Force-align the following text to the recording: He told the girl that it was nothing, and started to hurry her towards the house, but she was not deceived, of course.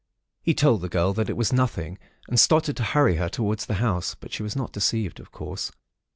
He 0.41 0.55
told 0.55 0.81
the 0.81 0.89
girl 0.89 1.13
that 1.13 1.29
it 1.29 1.37
was 1.37 1.53
nothing, 1.53 1.99
and 2.27 2.39
started 2.39 2.75
to 2.77 2.83
hurry 2.83 3.17
her 3.17 3.29
towards 3.29 3.67
the 3.67 3.75
house, 3.75 4.15
but 4.19 4.33
she 4.33 4.41
was 4.41 4.55
not 4.55 4.71
deceived, 4.73 5.19
of 5.19 5.31
course. 5.31 5.71